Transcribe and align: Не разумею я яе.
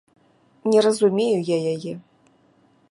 Не 0.71 0.79
разумею 0.85 1.39
я 1.55 1.61
яе. 1.77 1.93